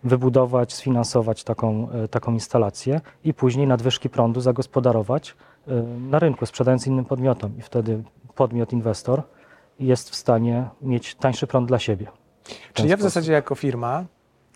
wybudować, 0.05 0.73
sfinansować 0.73 1.45
taką, 1.45 1.91
e, 1.91 2.09
taką 2.09 2.33
instalację 2.33 3.01
i 3.25 3.35
później 3.35 3.67
nadwyżki 3.67 4.09
prądu 4.09 4.41
zagospodarować 4.41 5.35
e, 5.69 5.75
na 6.11 6.19
rynku, 6.19 6.47
sprzedając 6.47 6.87
innym 6.87 7.05
podmiotom. 7.05 7.59
I 7.59 7.63
wtedy 7.63 8.03
podmiot, 8.35 8.73
inwestor 8.73 9.23
jest 9.81 10.11
w 10.11 10.15
stanie 10.15 10.69
mieć 10.81 11.15
tańszy 11.15 11.47
prąd 11.47 11.69
dla 11.69 11.79
siebie. 11.79 12.07
Czyli 12.73 12.89
ja 12.89 12.97
w 12.97 13.03
zasadzie 13.03 13.33
jako 13.33 13.55
firma 13.55 14.05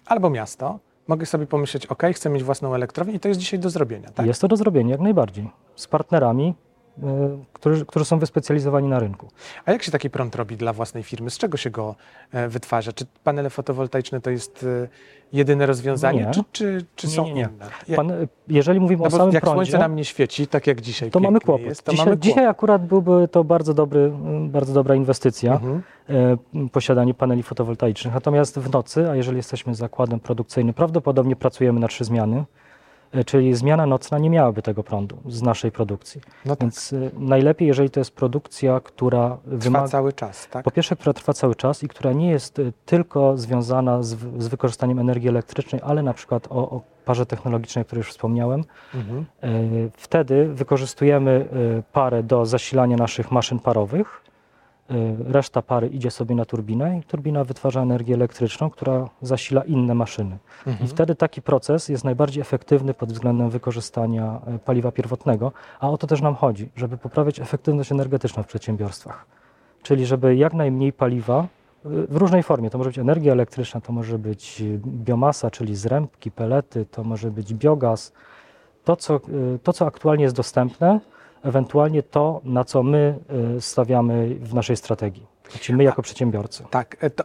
albo 0.06 0.30
miasto 0.30 0.78
mogę 1.08 1.26
sobie 1.26 1.46
pomyśleć, 1.46 1.86
ok, 1.86 2.02
chcę 2.12 2.30
mieć 2.30 2.44
własną 2.44 2.74
elektrownię 2.74 3.14
i 3.14 3.20
to 3.20 3.28
jest 3.28 3.40
dzisiaj 3.40 3.60
do 3.60 3.70
zrobienia, 3.70 4.10
tak? 4.10 4.26
Jest 4.26 4.40
to 4.40 4.48
do 4.48 4.56
zrobienia, 4.56 4.90
jak 4.90 5.00
najbardziej. 5.00 5.50
Z 5.76 5.86
partnerami 5.86 6.54
którzy, 7.52 7.86
którzy 7.86 8.04
są 8.04 8.18
wyspecjalizowani 8.18 8.88
na 8.88 8.98
rynku. 8.98 9.28
A 9.64 9.72
jak 9.72 9.82
się 9.82 9.90
taki 9.92 10.10
prąd 10.10 10.34
robi 10.34 10.56
dla 10.56 10.72
własnej 10.72 11.02
firmy? 11.02 11.30
Z 11.30 11.38
czego 11.38 11.56
się 11.56 11.70
go 11.70 11.94
e, 12.32 12.48
wytwarza? 12.48 12.92
Czy 12.92 13.06
panele 13.24 13.50
fotowoltaiczne 13.50 14.20
to 14.20 14.30
jest 14.30 14.66
e, 14.84 14.88
jedyne 15.32 15.66
rozwiązanie, 15.66 16.24
nie. 16.24 16.30
czy, 16.30 16.42
czy, 16.52 16.84
czy 16.96 17.06
nie, 17.06 17.12
są 17.12 17.24
nie, 17.24 17.32
nie. 17.32 17.48
inne? 17.88 17.96
Pan, 17.96 18.12
jeżeli 18.48 18.80
mówimy 18.80 19.00
no 19.00 19.06
o 19.06 19.10
samym 19.10 19.34
jak 19.34 19.44
prądzie... 19.44 19.58
Jak 19.58 19.68
słońce 19.68 19.78
nam 19.78 19.96
nie 19.96 20.04
świeci, 20.04 20.46
tak 20.46 20.66
jak 20.66 20.80
dzisiaj 20.80 21.10
To 21.10 21.20
mamy 21.20 21.40
kłopot. 21.40 21.66
Jest, 21.66 21.82
to 21.82 21.92
dzisiaj, 21.92 22.06
mamy 22.06 22.16
kłopot. 22.16 22.24
dzisiaj 22.24 22.46
akurat 22.46 22.86
byłby 22.86 23.28
to 23.28 23.44
bardzo, 23.44 23.74
dobry, 23.74 24.12
bardzo 24.48 24.72
dobra 24.72 24.94
inwestycja, 24.94 25.52
mhm. 25.52 25.82
posiadanie 26.72 27.14
paneli 27.14 27.42
fotowoltaicznych. 27.42 28.14
Natomiast 28.14 28.58
w 28.58 28.72
nocy, 28.72 29.10
a 29.10 29.16
jeżeli 29.16 29.36
jesteśmy 29.36 29.74
zakładem 29.74 30.20
produkcyjnym, 30.20 30.74
prawdopodobnie 30.74 31.36
pracujemy 31.36 31.80
na 31.80 31.88
trzy 31.88 32.04
zmiany, 32.04 32.36
E, 32.36 32.44
czyli 33.26 33.54
zmiana 33.54 33.86
nocna 33.86 34.18
nie 34.18 34.30
miałaby 34.30 34.62
tego 34.62 34.82
prądu 34.82 35.16
z 35.26 35.42
naszej 35.42 35.72
produkcji. 35.72 36.20
No 36.44 36.56
tak. 36.56 36.60
Więc 36.60 36.92
e, 36.92 37.10
najlepiej, 37.18 37.68
jeżeli 37.68 37.90
to 37.90 38.00
jest 38.00 38.10
produkcja, 38.10 38.80
która 38.80 39.36
trwa 39.44 39.56
wymaga, 39.56 39.88
cały 39.88 40.12
czas, 40.12 40.48
tak? 40.50 40.64
Po 40.64 40.70
pierwsze, 40.70 40.96
która 40.96 41.12
trwa 41.12 41.32
cały 41.32 41.54
czas 41.54 41.82
i 41.82 41.88
która 41.88 42.12
nie 42.12 42.30
jest 42.30 42.58
e, 42.58 42.62
tylko 42.86 43.36
związana 43.38 44.02
z, 44.02 44.16
z 44.38 44.48
wykorzystaniem 44.48 44.98
energii 44.98 45.28
elektrycznej, 45.28 45.80
ale 45.84 46.02
na 46.02 46.14
przykład 46.14 46.46
o, 46.50 46.70
o 46.70 46.80
parze 47.04 47.26
technologicznej, 47.26 47.82
o 47.82 47.84
której 47.84 48.00
już 48.00 48.10
wspomniałem. 48.10 48.64
Mhm. 48.94 49.24
Wtedy 49.96 50.48
wykorzystujemy 50.48 51.48
parę 51.92 52.22
do 52.22 52.46
zasilania 52.46 52.96
naszych 52.96 53.30
maszyn 53.30 53.58
parowych 53.58 54.25
reszta 55.28 55.62
pary 55.62 55.88
idzie 55.88 56.10
sobie 56.10 56.34
na 56.34 56.44
turbinę 56.44 56.98
i 56.98 57.02
turbina 57.02 57.44
wytwarza 57.44 57.82
energię 57.82 58.14
elektryczną, 58.14 58.70
która 58.70 59.08
zasila 59.22 59.62
inne 59.62 59.94
maszyny. 59.94 60.38
Mhm. 60.66 60.86
I 60.86 60.88
wtedy 60.88 61.14
taki 61.14 61.42
proces 61.42 61.88
jest 61.88 62.04
najbardziej 62.04 62.40
efektywny 62.40 62.94
pod 62.94 63.12
względem 63.12 63.50
wykorzystania 63.50 64.40
paliwa 64.64 64.92
pierwotnego, 64.92 65.52
a 65.80 65.90
o 65.90 65.98
to 65.98 66.06
też 66.06 66.22
nam 66.22 66.34
chodzi, 66.34 66.68
żeby 66.76 66.96
poprawiać 66.96 67.40
efektywność 67.40 67.92
energetyczną 67.92 68.42
w 68.42 68.46
przedsiębiorstwach. 68.46 69.26
Czyli 69.82 70.06
żeby 70.06 70.36
jak 70.36 70.54
najmniej 70.54 70.92
paliwa 70.92 71.46
w 71.84 72.16
różnej 72.16 72.42
formie. 72.42 72.70
To 72.70 72.78
może 72.78 72.90
być 72.90 72.98
energia 72.98 73.32
elektryczna, 73.32 73.80
to 73.80 73.92
może 73.92 74.18
być 74.18 74.62
biomasa, 74.86 75.50
czyli 75.50 75.76
zrębki, 75.76 76.30
pelety, 76.30 76.86
to 76.90 77.04
może 77.04 77.30
być 77.30 77.54
biogaz. 77.54 78.12
To, 78.84 78.96
co, 78.96 79.20
to, 79.62 79.72
co 79.72 79.86
aktualnie 79.86 80.24
jest 80.24 80.36
dostępne, 80.36 81.00
ewentualnie 81.46 82.02
to, 82.02 82.40
na 82.44 82.64
co 82.64 82.82
my 82.82 83.18
y, 83.56 83.60
stawiamy 83.60 84.34
w 84.34 84.54
naszej 84.54 84.76
strategii, 84.76 85.26
czyli 85.60 85.76
my 85.76 85.84
jako 85.84 86.02
przedsiębiorcy. 86.02 86.64
Tak, 86.70 86.96
e, 87.00 87.10
to, 87.10 87.24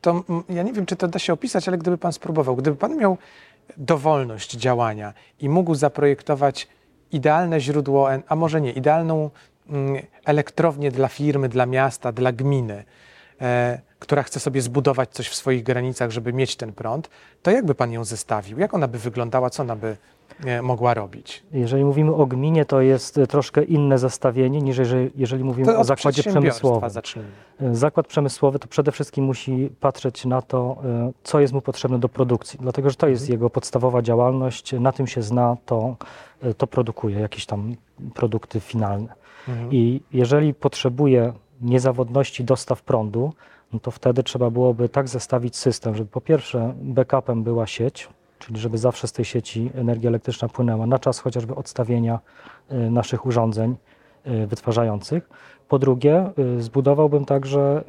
to 0.00 0.24
ja 0.48 0.62
nie 0.62 0.72
wiem, 0.72 0.86
czy 0.86 0.96
to 0.96 1.08
da 1.08 1.18
się 1.18 1.32
opisać, 1.32 1.68
ale 1.68 1.78
gdyby 1.78 1.98
Pan 1.98 2.12
spróbował, 2.12 2.56
gdyby 2.56 2.76
Pan 2.76 2.96
miał 2.96 3.18
dowolność 3.76 4.52
działania 4.56 5.12
i 5.40 5.48
mógł 5.48 5.74
zaprojektować 5.74 6.68
idealne 7.12 7.60
źródło, 7.60 8.08
a 8.28 8.36
może 8.36 8.60
nie, 8.60 8.72
idealną 8.72 9.30
mm, 9.68 10.02
elektrownię 10.24 10.90
dla 10.90 11.08
firmy, 11.08 11.48
dla 11.48 11.66
miasta, 11.66 12.12
dla 12.12 12.32
gminy, 12.32 12.84
e, 13.40 13.80
która 14.02 14.22
chce 14.22 14.40
sobie 14.40 14.62
zbudować 14.62 15.10
coś 15.10 15.28
w 15.28 15.34
swoich 15.34 15.62
granicach, 15.62 16.10
żeby 16.10 16.32
mieć 16.32 16.56
ten 16.56 16.72
prąd, 16.72 17.10
to 17.42 17.50
jakby 17.50 17.74
Pan 17.74 17.92
ją 17.92 18.04
zestawił? 18.04 18.58
Jak 18.58 18.74
ona 18.74 18.88
by 18.88 18.98
wyglądała? 18.98 19.50
Co 19.50 19.62
ona 19.62 19.76
by 19.76 19.96
e, 20.44 20.62
mogła 20.62 20.94
robić? 20.94 21.42
Jeżeli 21.52 21.84
mówimy 21.84 22.14
o 22.14 22.26
gminie, 22.26 22.64
to 22.64 22.80
jest 22.80 23.20
troszkę 23.28 23.62
inne 23.62 23.98
zestawienie 23.98 24.60
niż 24.62 24.78
jeżeli, 24.78 25.10
jeżeli 25.16 25.44
mówimy 25.44 25.78
o 25.78 25.84
zakładzie 25.84 26.22
przemysłowym. 26.22 26.90
Zacznijmy. 26.90 27.30
E, 27.60 27.74
zakład 27.74 28.06
przemysłowy 28.06 28.58
to 28.58 28.68
przede 28.68 28.92
wszystkim 28.92 29.24
musi 29.24 29.70
patrzeć 29.80 30.24
na 30.24 30.42
to, 30.42 30.76
e, 30.84 31.12
co 31.22 31.40
jest 31.40 31.52
mu 31.52 31.60
potrzebne 31.60 31.98
do 31.98 32.08
produkcji, 32.08 32.58
dlatego 32.62 32.90
że 32.90 32.96
to 32.96 33.08
jest 33.08 33.22
mhm. 33.22 33.34
jego 33.34 33.50
podstawowa 33.50 34.02
działalność, 34.02 34.72
na 34.72 34.92
tym 34.92 35.06
się 35.06 35.22
zna, 35.22 35.56
to, 35.66 35.96
to 36.56 36.66
produkuje 36.66 37.20
jakieś 37.20 37.46
tam 37.46 37.74
produkty 38.14 38.60
finalne. 38.60 39.14
Mhm. 39.48 39.72
I 39.72 40.00
jeżeli 40.12 40.54
potrzebuje 40.54 41.32
niezawodności 41.60 42.44
dostaw 42.44 42.82
prądu, 42.82 43.32
no 43.72 43.80
to 43.80 43.90
wtedy 43.90 44.22
trzeba 44.22 44.50
byłoby 44.50 44.88
tak 44.88 45.08
zestawić 45.08 45.56
system, 45.56 45.94
żeby 45.94 46.10
po 46.10 46.20
pierwsze 46.20 46.74
backupem 46.82 47.42
była 47.42 47.66
sieć, 47.66 48.08
czyli 48.38 48.60
żeby 48.60 48.78
zawsze 48.78 49.08
z 49.08 49.12
tej 49.12 49.24
sieci 49.24 49.70
energia 49.74 50.08
elektryczna 50.08 50.48
płynęła 50.48 50.86
na 50.86 50.98
czas 50.98 51.18
chociażby 51.18 51.54
odstawienia 51.54 52.18
y, 52.72 52.90
naszych 52.90 53.26
urządzeń 53.26 53.76
y, 54.26 54.46
wytwarzających. 54.46 55.28
Po 55.68 55.78
drugie, 55.78 56.30
y, 56.58 56.62
zbudowałbym 56.62 57.24
także 57.24 57.84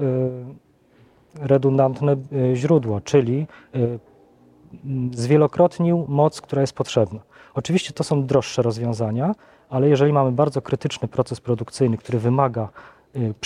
redundantne 1.40 2.16
źródło, 2.54 3.02
czyli 3.02 3.48
zwielokrotnił 5.12 6.06
moc, 6.08 6.42
która 6.42 6.62
jest 6.62 6.74
potrzebna. 6.74 7.20
Oczywiście 7.54 7.94
to 7.94 8.04
są 8.04 8.26
droższe 8.26 8.62
rozwiązania, 8.62 9.36
ale 9.70 9.90
jeżeli 9.90 10.14
mamy 10.14 10.32
bardzo 10.32 10.62
krytyczny 10.62 11.08
proces 11.08 11.42
produkcyjny, 11.42 11.98
który 11.98 12.20
wymaga 12.20 12.70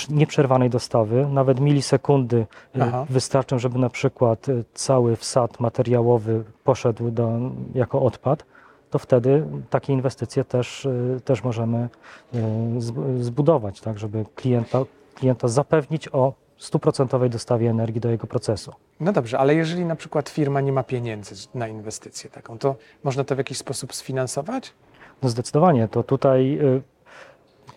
nieprzerwanej 0.10 0.70
dostawy, 0.70 1.28
nawet 1.28 1.60
milisekundy 1.60 2.38
y, 2.38 2.46
Aha. 2.82 3.06
wystarczą, 3.10 3.60
żeby 3.60 3.80
na 3.80 3.90
przykład 3.90 4.50
y, 4.50 4.64
cały 4.74 5.16
wsad 5.16 5.60
materiałowy 5.60 6.44
poszedł 6.64 7.12
do, 7.12 7.40
jako 7.76 8.02
odpad, 8.02 8.46
to 8.90 9.00
wtedy 9.00 9.48
takie 9.70 9.94
inwestycje 9.94 10.44
też, 10.44 10.88
też 11.26 11.44
możemy 11.44 11.90
zbudować, 13.20 13.82
tak, 13.82 14.00
żeby 14.00 14.26
klienta, 14.36 14.80
klienta 15.16 15.48
zapewnić 15.48 16.10
o 16.14 16.34
stuprocentowej 16.58 17.30
dostawie 17.30 17.70
energii 17.70 18.02
do 18.02 18.10
jego 18.10 18.28
procesu. 18.28 18.74
No 19.00 19.14
dobrze, 19.14 19.40
ale 19.40 19.56
jeżeli 19.56 19.86
na 19.86 19.96
przykład 19.96 20.30
firma 20.30 20.62
nie 20.62 20.72
ma 20.72 20.84
pieniędzy 20.84 21.48
na 21.54 21.68
inwestycję 21.68 22.30
taką, 22.30 22.58
to 22.58 22.76
można 23.04 23.24
to 23.24 23.36
w 23.36 23.38
jakiś 23.38 23.58
sposób 23.58 23.96
sfinansować? 23.96 24.74
No 25.22 25.30
zdecydowanie, 25.30 25.88
to 25.88 26.04
tutaj 26.04 26.60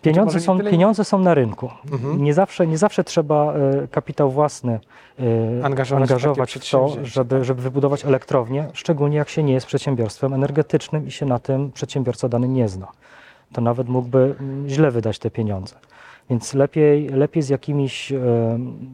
Pieniądze 0.01 0.39
są, 0.39 0.57
tyle... 0.57 0.71
pieniądze 0.71 1.05
są 1.05 1.19
na 1.19 1.33
rynku. 1.33 1.71
Mhm. 1.91 2.23
Nie, 2.23 2.33
zawsze, 2.33 2.67
nie 2.67 2.77
zawsze 2.77 3.03
trzeba 3.03 3.53
e, 3.53 3.87
kapitał 3.87 4.31
własny 4.31 4.79
e, 5.19 5.65
angażować, 5.65 6.11
angażować 6.11 6.53
w 6.53 6.69
to, 6.71 6.95
żeby, 7.03 7.43
żeby 7.43 7.61
wybudować 7.61 8.05
elektrownię, 8.05 8.67
szczególnie 8.73 9.17
jak 9.17 9.29
się 9.29 9.43
nie 9.43 9.53
jest 9.53 9.65
przedsiębiorstwem 9.65 10.33
energetycznym 10.33 11.07
i 11.07 11.11
się 11.11 11.25
na 11.25 11.39
tym 11.39 11.71
przedsiębiorca 11.71 12.29
dany 12.29 12.47
nie 12.47 12.69
zna. 12.69 12.87
To 13.53 13.61
nawet 13.61 13.89
mógłby 13.89 14.35
mm, 14.39 14.69
źle 14.69 14.91
wydać 14.91 15.19
te 15.19 15.31
pieniądze. 15.31 15.75
Więc 16.31 16.53
lepiej, 16.53 17.09
lepiej 17.09 17.43
z 17.43 17.49
jakimiś 17.49 18.11
e, 18.11 18.17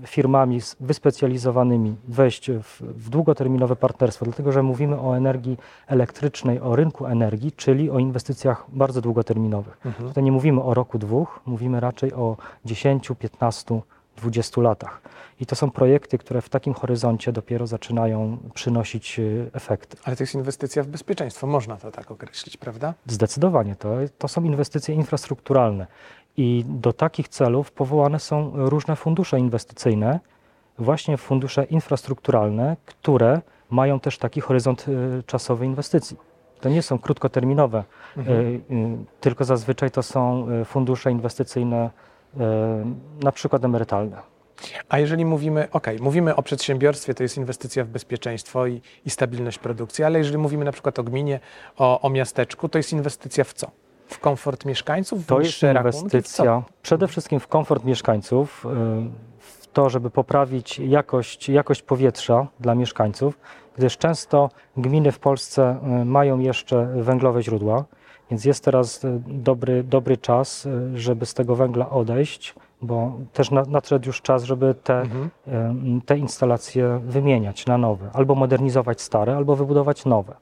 firmami 0.06 0.60
wyspecjalizowanymi 0.80 1.96
wejść 2.08 2.52
w, 2.52 2.82
w, 2.82 3.10
długoterminowe 3.10 3.76
partnerstwo, 3.76 4.26
dlatego 4.26 4.52
że 4.52 4.64
mówimy 4.64 5.00
o 5.00 5.18
energii 5.18 5.58
elektrycznej, 5.88 6.60
o 6.60 6.76
rynku 6.76 7.06
energii, 7.06 7.52
czyli 7.52 7.90
o 7.90 8.00
inwestycjach 8.00 8.66
bardzo 8.74 9.02
długoterminowych. 9.02 9.78
Mhm. 9.86 10.10
Tutaj 10.10 10.24
nie 10.24 10.32
mówimy 10.32 10.64
o 10.64 10.74
roku, 10.74 10.98
dwóch, 10.98 11.40
mówimy 11.46 11.80
raczej 11.80 12.14
o 12.14 12.38
10, 12.66 13.12
15, 13.20 13.82
20 14.18 14.62
latach. 14.62 15.02
I 15.40 15.46
to 15.46 15.56
są 15.56 15.72
projekty, 15.72 16.18
które 16.18 16.42
w 16.42 16.50
takim 16.50 16.74
horyzoncie 16.74 17.32
dopiero 17.32 17.68
zaczynają 17.68 18.38
przynosić 18.54 19.20
e, 19.20 19.24
efekty. 19.54 19.98
Ale 20.04 20.16
to 20.16 20.24
jest 20.24 20.36
inwestycja 20.36 20.84
w 20.84 20.88
bezpieczeństwo, 20.88 21.48
można 21.48 21.78
to 21.78 21.92
tak 21.92 22.12
określić, 22.12 22.58
prawda? 22.58 22.94
Zdecydowanie. 23.06 23.76
To, 23.76 23.96
to 24.18 24.28
są 24.28 24.44
inwestycje 24.44 24.96
infrastrukturalne. 24.96 25.88
I 26.38 26.66
do 26.68 26.94
takich 26.94 27.30
celów 27.30 27.72
powołane 27.72 28.20
są 28.20 28.52
różne 28.56 28.96
fundusze 28.96 29.40
inwestycyjne, 29.40 30.20
właśnie 30.80 31.18
fundusze 31.18 31.64
infrastrukturalne, 31.64 32.78
które 32.86 33.42
mają 33.70 34.00
też 34.00 34.18
taki 34.18 34.42
horyzont 34.42 34.86
y, 34.88 35.24
czasowy 35.26 35.66
inwestycji. 35.66 36.18
To 36.62 36.70
nie 36.70 36.82
są 36.82 37.00
krótkoterminowe, 37.00 37.84
mhm. 38.18 38.38
Y, 38.38 38.62
y, 38.72 38.98
tylko 39.22 39.46
zazwyczaj 39.46 39.92
to 39.92 40.04
są 40.04 40.48
fundusze 40.66 41.12
inwestycyjne, 41.12 41.90
na 43.24 43.32
przykład 43.32 43.66
emerytalne. 43.66 44.18
A 44.90 45.00
jeżeli 45.00 45.26
mówimy, 45.26 45.68
ok, 45.72 45.88
mówimy 46.00 46.36
o 46.36 46.44
przedsiębiorstwie, 46.44 47.14
to 47.14 47.24
jest 47.24 47.38
inwestycja 47.38 47.84
w 47.84 47.88
bezpieczeństwo 47.88 48.68
i, 48.68 48.82
i 49.06 49.10
stabilność 49.10 49.60
produkcji, 49.60 50.04
ale 50.04 50.18
jeżeli 50.18 50.38
mówimy 50.38 50.66
na 50.66 50.72
przykład 50.72 51.00
o 51.00 51.04
gminie, 51.04 51.40
o, 51.78 52.02
o 52.02 52.10
miasteczku, 52.10 52.70
to 52.70 52.80
jest 52.80 52.94
inwestycja 52.94 53.44
w 53.44 53.54
co? 53.54 53.72
w 54.08 54.20
komfort 54.20 54.66
mieszkańców? 54.66 55.26
To 55.26 55.42
jest 55.42 55.64
inwestycja 55.64 56.64
przede 56.82 57.08
wszystkim 57.08 57.40
w 57.40 57.48
komfort 57.48 57.84
mieszkańców, 57.84 58.66
y, 58.66 58.70
w 59.40 59.68
to, 59.74 59.90
żeby 59.90 60.10
poprawić 60.10 60.80
jakość, 60.80 61.50
jakość 61.50 61.82
powietrza 61.82 62.48
dla 62.60 62.76
mieszkańców, 62.76 63.40
gdyż 63.78 63.98
często 63.98 64.50
gminy 64.78 65.12
w 65.12 65.20
Polsce 65.20 65.80
y, 66.02 66.06
mają 66.06 66.40
jeszcze 66.40 66.86
węglowe 66.86 67.44
źródła, 67.44 67.86
więc 68.32 68.46
jest 68.46 68.66
teraz 68.66 69.04
y, 69.04 69.22
dobry, 69.28 69.84
dobry 69.84 70.18
czas, 70.18 70.68
żeby 70.96 71.26
z 71.26 71.34
tego 71.34 71.56
węgla 71.56 71.90
odejść, 71.90 72.56
bo 72.82 73.14
też 73.34 73.52
nadszedł 73.52 74.08
już 74.08 74.22
czas, 74.22 74.44
żeby 74.44 74.76
te, 74.84 75.02
mhm. 75.02 75.30
te 76.06 76.18
instalacje 76.18 77.00
wymieniać 77.04 77.66
na 77.66 77.78
nowe, 77.78 78.10
albo 78.14 78.36
modernizować 78.36 79.02
stare, 79.02 79.36
albo 79.36 79.56
wybudować 79.56 80.06
nowe. 80.06 80.36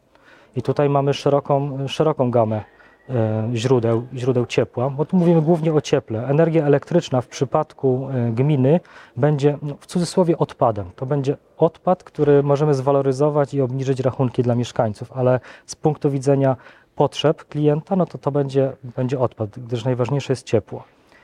I 0.56 0.62
tutaj 0.62 0.89
mamy 0.89 1.13
szeroką, 1.13 1.88
szeroką 1.88 2.32
gamę 2.32 2.63
E, 3.10 3.50
źródeł, 3.54 4.08
źródeł 4.13 4.46
ciepła, 4.46 4.89
bo 4.89 5.06
tu 5.06 5.18
mówimy 5.18 5.42
głównie 5.42 5.74
o 5.74 5.82
cieple. 5.82 6.27
Energia 6.27 6.65
elektryczna 6.65 7.22
w 7.22 7.27
przypadku 7.27 8.08
e, 8.10 8.32
gminy 8.32 8.80
będzie 9.18 9.58
no, 9.62 9.75
w 9.80 9.86
cudzysłowie 9.86 10.38
odpadem. 10.38 10.86
To 10.96 11.06
będzie 11.06 11.38
odpad, 11.58 12.04
który 12.04 12.44
możemy 12.44 12.74
zwaloryzować 12.74 13.54
i 13.54 13.62
obniżyć 13.62 14.00
rachunki 14.00 14.44
dla 14.44 14.56
mieszkańców, 14.56 15.12
ale 15.12 15.39
z 15.65 15.75
punktu 15.75 16.10
widzenia 16.12 16.56
potrzeb 16.96 17.46
klienta, 17.46 17.96
no 17.96 18.06
to 18.06 18.18
to 18.18 18.32
będzie, 18.32 18.72
będzie 18.96 19.20
odpad, 19.20 19.60
gdyż 19.60 19.86
najważniejsze 19.86 20.34
jest 20.34 20.46
ciepło. 20.46 20.84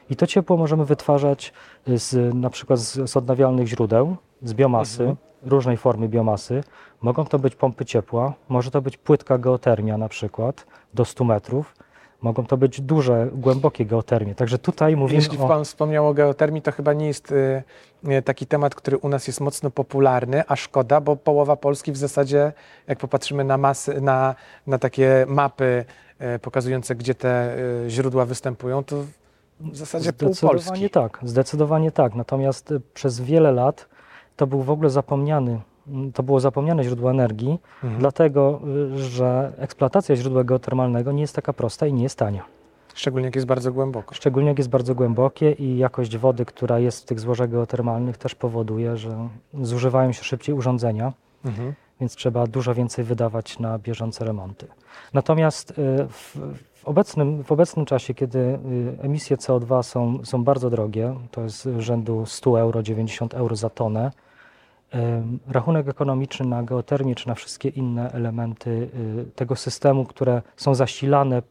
I 0.10 0.16
to 0.16 0.28
ciepło 0.28 0.58
możemy 0.58 0.86
wytwarzać 0.86 1.54
z, 1.88 2.36
na 2.36 2.50
przykład 2.50 2.80
z, 2.80 3.10
z 3.10 3.18
odnawialnych 3.18 3.68
źródeł, 3.68 4.16
z 4.44 4.54
biomasy, 4.54 5.04
mhm. 5.04 5.18
różnej 5.44 5.78
formy 5.78 6.10
biomasy. 6.10 6.64
Mogą 7.02 7.26
to 7.26 7.40
być 7.40 7.56
pompy 7.56 7.86
ciepła, 7.86 8.34
może 8.50 8.72
to 8.72 8.82
być 8.82 8.98
płytka 8.98 9.38
geotermia 9.38 9.98
na 9.98 10.10
przykład 10.10 10.68
do 10.94 11.06
100 11.06 11.24
metrów. 11.24 11.76
Mogą 12.22 12.46
to 12.46 12.58
być 12.58 12.82
duże, 12.82 13.28
głębokie 13.34 13.86
geotermie. 13.86 14.36
Także 14.36 14.58
tutaj 14.58 14.96
mówimy 14.96 15.22
Jeśli 15.22 15.38
o... 15.38 15.48
Pan 15.48 15.66
wspomniał 15.66 16.08
o 16.08 16.14
geotermii, 16.14 16.62
to 16.62 16.72
chyba 16.72 16.94
nie 16.94 17.08
jest 17.08 17.32
y, 17.32 17.64
y, 18.10 18.22
taki 18.22 18.48
temat, 18.48 18.76
który 18.76 18.98
u 18.98 19.10
nas 19.10 19.28
jest 19.28 19.42
mocno 19.42 19.72
popularny, 19.72 20.44
a 20.48 20.56
szkoda, 20.56 21.02
bo 21.02 21.16
połowa 21.16 21.56
Polski 21.56 21.92
w 21.92 21.98
zasadzie, 21.98 22.54
jak 22.88 23.00
popatrzymy 23.00 23.44
na, 23.44 23.58
masy, 23.58 24.02
na, 24.02 24.36
na 24.68 24.78
takie 24.78 25.26
mapy 25.30 25.86
y, 26.36 26.40
pokazujące, 26.40 26.96
gdzie 26.96 27.16
te 27.16 27.58
źródła 27.88 28.26
występują, 28.26 28.84
to 28.84 28.96
w 29.60 29.78
zasadzie 29.78 30.14
pół 30.14 30.36
Polski. 30.42 30.90
Tak, 30.90 31.20
zdecydowanie 31.24 31.92
tak. 31.92 32.16
Natomiast 32.16 32.74
przez 32.94 33.22
wiele 33.22 33.52
lat 33.52 33.88
to 34.36 34.48
był 34.48 34.62
w 34.62 34.70
ogóle 34.70 34.90
zapomniany 34.90 35.60
to 36.14 36.24
było 36.24 36.40
zapomniane 36.40 36.84
źródło 36.84 37.12
energii, 37.12 37.60
mhm. 37.84 38.00
dlatego 38.00 38.62
że 38.96 39.54
eksploatacja 39.58 40.16
źródła 40.16 40.44
geotermalnego 40.44 41.12
nie 41.12 41.22
jest 41.22 41.36
taka 41.36 41.54
prosta 41.54 41.88
i 41.88 41.94
nie 41.94 42.04
jest 42.04 42.18
tania. 42.20 42.44
Szczególnie 42.94 43.26
jak 43.26 43.36
jest 43.36 43.48
bardzo 43.48 43.72
głęboko. 43.72 44.16
Szczególnie 44.16 44.50
jak 44.50 44.58
jest 44.58 44.70
bardzo 44.70 44.96
głębokie 44.96 45.52
i 45.52 45.78
jakość 45.78 46.18
wody, 46.18 46.46
która 46.46 46.80
jest 46.80 47.04
w 47.04 47.06
tych 47.06 47.20
złożach 47.20 47.50
geotermalnych 47.50 48.18
też 48.18 48.36
powoduje, 48.36 48.98
że 48.98 49.30
zużywają 49.62 50.12
się 50.12 50.24
szybciej 50.24 50.56
urządzenia, 50.56 51.14
mhm. 51.46 51.74
więc 52.00 52.16
trzeba 52.16 52.48
dużo 52.48 52.74
więcej 52.74 53.06
wydawać 53.06 53.60
na 53.60 53.80
bieżące 53.80 54.26
remonty. 54.26 54.68
Natomiast 55.14 55.72
y, 55.72 55.74
w, 56.10 56.38
w, 56.74 56.86
obecnym, 56.86 57.44
w 57.44 57.52
obecnym 57.52 57.86
czasie, 57.86 58.14
kiedy 58.14 58.40
y, 58.40 58.60
emisje 59.02 59.38
CO2 59.38 59.84
są, 59.84 60.26
są 60.26 60.44
bardzo 60.44 60.70
drogie, 60.70 61.16
to 61.32 61.42
jest 61.42 61.70
rzędu 61.78 62.26
100 62.26 62.60
euro, 62.60 62.84
90 62.84 63.34
euro 63.34 63.56
za 63.56 63.70
tonę, 63.70 64.12
rachunek 65.48 65.88
ekonomiczny 65.88 66.46
na 66.46 66.64
geotermię 66.64 67.16
czy 67.16 67.28
na 67.28 67.36
wszystkie 67.36 67.70
inne 67.70 68.12
elementy 68.12 68.70
y, 68.70 69.32
tego 69.36 69.56
systemu, 69.56 70.06
które 70.06 70.42
są 70.56 70.76
zasilane 70.76 71.42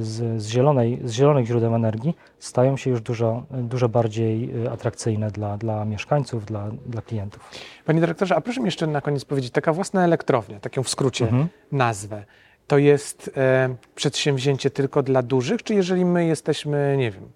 z, 0.00 0.42
z, 0.42 0.48
zielonej, 0.48 1.00
z 1.04 1.12
zielonych 1.12 1.46
źródeł 1.46 1.74
energii 1.74 2.14
stają 2.38 2.76
się 2.76 2.90
już 2.90 3.00
dużo, 3.00 3.42
dużo 3.50 3.88
bardziej 3.88 4.64
y, 4.64 4.70
atrakcyjne 4.70 5.30
dla, 5.30 5.58
dla 5.58 5.84
mieszkańców, 5.84 6.46
dla, 6.46 6.70
dla 6.86 7.02
klientów. 7.02 7.50
Panie 7.84 8.00
dyrektorze, 8.00 8.36
a 8.36 8.40
proszę 8.40 8.60
mi 8.60 8.66
jeszcze 8.66 8.86
na 8.86 9.00
koniec 9.00 9.24
powiedzieć, 9.24 9.52
taka 9.52 9.72
własna 9.72 10.04
elektrownia, 10.04 10.60
taką 10.60 10.82
w 10.82 10.88
skrócie 10.88 11.24
mhm. 11.24 11.48
nazwę, 11.72 12.24
to 12.66 12.78
jest 12.78 13.30
e, 13.36 13.76
przedsięwzięcie 13.94 14.70
tylko 14.70 15.02
dla 15.02 15.22
dużych, 15.22 15.62
czy 15.62 15.74
jeżeli 15.74 16.04
my 16.04 16.26
jesteśmy, 16.26 16.94
nie 16.98 17.10
wiem, 17.10 17.28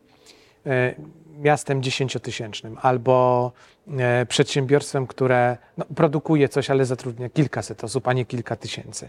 e, 0.66 0.94
miastem 1.40 1.82
dziesięciotysięcznym 1.82 2.76
albo 2.82 3.52
e, 3.98 4.26
przedsiębiorstwem, 4.26 5.06
które 5.06 5.56
no, 5.78 5.84
produkuje 5.94 6.48
coś, 6.48 6.70
ale 6.70 6.84
zatrudnia 6.84 7.28
kilkaset 7.28 7.84
osób, 7.84 8.08
a 8.08 8.12
nie 8.12 8.24
kilka 8.24 8.56
tysięcy, 8.56 9.08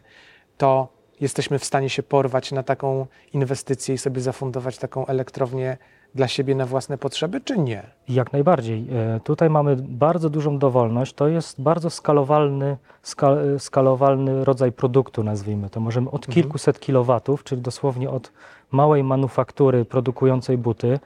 to 0.57 0.88
jesteśmy 1.21 1.59
w 1.59 1.65
stanie 1.65 1.89
się 1.89 2.03
porwać 2.03 2.51
na 2.51 2.63
taką 2.63 3.07
inwestycję 3.33 3.95
i 3.95 3.97
sobie 3.97 4.21
zafundować 4.21 4.77
taką 4.77 5.07
elektrownię 5.07 5.77
dla 6.15 6.27
siebie 6.27 6.55
na 6.55 6.65
własne 6.65 6.97
potrzeby, 6.97 7.41
czy 7.41 7.57
nie? 7.57 7.83
Jak 8.09 8.33
najbardziej. 8.33 8.88
E, 8.91 9.19
tutaj 9.19 9.50
mamy 9.50 9.75
bardzo 9.79 10.29
dużą 10.29 10.59
dowolność. 10.59 11.13
To 11.13 11.27
jest 11.27 11.61
bardzo 11.61 11.89
skalowalny, 11.89 12.77
skal, 13.03 13.59
skalowalny 13.59 14.45
rodzaj 14.45 14.71
produktu, 14.71 15.23
nazwijmy 15.23 15.69
to. 15.69 15.79
Możemy 15.79 16.07
od 16.07 16.27
mhm. 16.27 16.33
kilkuset 16.33 16.79
kilowatów, 16.79 17.43
czyli 17.43 17.61
dosłownie 17.61 18.09
od 18.09 18.31
małej 18.71 19.03
manufaktury 19.03 19.85
produkującej 19.85 20.57
buty, 20.57 21.00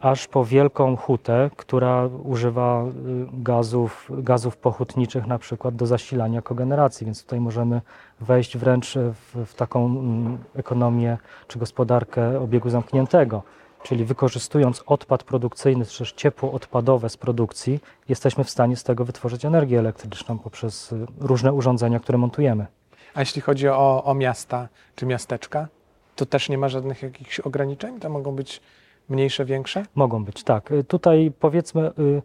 aż 0.00 0.28
po 0.28 0.44
wielką 0.44 0.96
hutę, 0.96 1.50
która 1.56 2.06
używa 2.24 2.82
e, 2.82 2.92
gazów, 3.32 4.10
gazów 4.10 4.56
pochutniczych 4.56 5.26
na 5.26 5.38
przykład 5.38 5.76
do 5.76 5.86
zasilania 5.86 6.42
kogeneracji, 6.42 7.04
więc 7.04 7.22
tutaj 7.22 7.40
możemy 7.40 7.80
wejść 8.20 8.56
wręcz 8.56 8.94
w, 8.94 9.46
w 9.46 9.54
taką 9.54 9.86
mm, 9.86 10.38
ekonomię 10.56 11.18
czy 11.48 11.58
gospodarkę 11.58 12.40
obiegu 12.40 12.70
zamkniętego. 12.70 13.42
Czyli 13.82 14.04
wykorzystując 14.04 14.82
odpad 14.86 15.24
produkcyjny, 15.24 15.86
czy 15.86 15.98
też 15.98 16.12
ciepło 16.12 16.52
odpadowe 16.52 17.08
z 17.08 17.16
produkcji, 17.16 17.80
jesteśmy 18.08 18.44
w 18.44 18.50
stanie 18.50 18.76
z 18.76 18.84
tego 18.84 19.04
wytworzyć 19.04 19.44
energię 19.44 19.78
elektryczną 19.78 20.38
poprzez 20.38 20.92
e, 20.92 20.96
różne 21.20 21.52
urządzenia, 21.52 22.00
które 22.00 22.18
montujemy. 22.18 22.66
A 23.14 23.20
jeśli 23.20 23.42
chodzi 23.42 23.68
o, 23.68 24.04
o 24.04 24.14
miasta 24.14 24.68
czy 24.96 25.06
miasteczka, 25.06 25.68
to 26.16 26.26
też 26.26 26.48
nie 26.48 26.58
ma 26.58 26.68
żadnych 26.68 27.02
jakichś 27.02 27.40
ograniczeń? 27.40 28.00
To 28.00 28.08
mogą 28.08 28.32
być 28.32 28.60
Mniejsze, 29.10 29.44
większe? 29.44 29.82
Mogą 29.94 30.24
być, 30.24 30.44
tak. 30.44 30.72
Y, 30.72 30.84
tutaj 30.84 31.32
powiedzmy 31.40 31.90
y, 31.98 32.22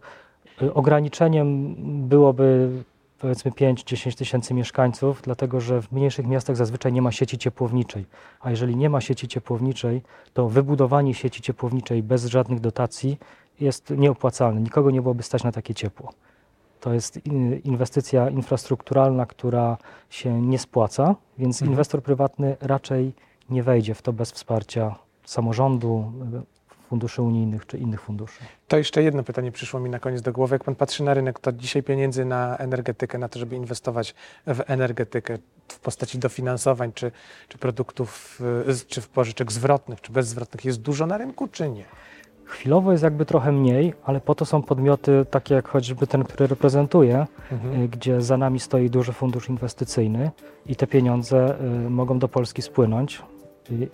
y, 0.62 0.74
ograniczeniem 0.74 1.74
byłoby 2.08 2.70
powiedzmy 3.18 3.50
5-10 3.50 4.18
tysięcy 4.18 4.54
mieszkańców, 4.54 5.22
dlatego 5.22 5.60
że 5.60 5.82
w 5.82 5.92
mniejszych 5.92 6.26
miastach 6.26 6.56
zazwyczaj 6.56 6.92
nie 6.92 7.02
ma 7.02 7.12
sieci 7.12 7.38
ciepłowniczej. 7.38 8.04
A 8.40 8.50
jeżeli 8.50 8.76
nie 8.76 8.90
ma 8.90 9.00
sieci 9.00 9.28
ciepłowniczej, 9.28 10.02
to 10.32 10.48
wybudowanie 10.48 11.14
sieci 11.14 11.42
ciepłowniczej 11.42 12.02
bez 12.02 12.24
żadnych 12.24 12.60
dotacji 12.60 13.18
jest 13.60 13.90
nieopłacalne. 13.90 14.60
Nikogo 14.60 14.90
nie 14.90 15.02
byłoby 15.02 15.22
stać 15.22 15.44
na 15.44 15.52
takie 15.52 15.74
ciepło. 15.74 16.12
To 16.80 16.94
jest 16.94 17.26
inwestycja 17.64 18.30
infrastrukturalna, 18.30 19.26
która 19.26 19.76
się 20.10 20.42
nie 20.42 20.58
spłaca, 20.58 21.14
więc 21.38 21.56
mhm. 21.56 21.72
inwestor 21.72 22.02
prywatny 22.02 22.56
raczej 22.60 23.12
nie 23.50 23.62
wejdzie 23.62 23.94
w 23.94 24.02
to 24.02 24.12
bez 24.12 24.32
wsparcia 24.32 24.94
samorządu, 25.24 26.12
funduszy 26.88 27.22
unijnych 27.22 27.66
czy 27.66 27.78
innych 27.78 28.00
funduszy. 28.00 28.40
To 28.68 28.78
jeszcze 28.78 29.02
jedno 29.02 29.22
pytanie 29.22 29.52
przyszło 29.52 29.80
mi 29.80 29.90
na 29.90 29.98
koniec 29.98 30.22
do 30.22 30.32
głowy. 30.32 30.54
Jak 30.54 30.64
pan 30.64 30.74
patrzy 30.74 31.04
na 31.04 31.14
rynek, 31.14 31.40
to 31.40 31.52
dzisiaj 31.52 31.82
pieniędzy 31.82 32.24
na 32.24 32.56
energetykę, 32.56 33.18
na 33.18 33.28
to, 33.28 33.38
żeby 33.38 33.56
inwestować 33.56 34.14
w 34.46 34.60
energetykę 34.66 35.38
w 35.68 35.80
postaci 35.80 36.18
dofinansowań, 36.18 36.92
czy, 36.94 37.12
czy 37.48 37.58
produktów, 37.58 38.40
y, 38.68 38.86
czy 38.86 39.00
w 39.00 39.08
pożyczek 39.08 39.52
zwrotnych, 39.52 40.00
czy 40.00 40.12
bezzwrotnych, 40.12 40.64
jest 40.64 40.80
dużo 40.80 41.06
na 41.06 41.18
rynku, 41.18 41.48
czy 41.48 41.70
nie? 41.70 41.84
Chwilowo 42.44 42.92
jest 42.92 43.04
jakby 43.04 43.24
trochę 43.24 43.52
mniej, 43.52 43.94
ale 44.04 44.20
po 44.20 44.34
to 44.34 44.44
są 44.44 44.62
podmioty 44.62 45.26
takie 45.30 45.54
jak 45.54 45.68
choćby 45.68 46.06
ten, 46.06 46.24
który 46.24 46.46
reprezentuję, 46.46 47.26
mhm. 47.52 47.82
Y, 47.82 47.88
gdzie 47.88 48.20
za 48.20 48.36
nami 48.36 48.60
stoi 48.60 48.90
duży 48.90 49.12
fundusz 49.12 49.48
inwestycyjny 49.48 50.30
i 50.66 50.76
te 50.76 50.86
pieniądze 50.86 51.60
y, 51.86 51.90
mogą 51.90 52.18
do 52.18 52.28
Polski 52.28 52.62
spłynąć 52.62 53.22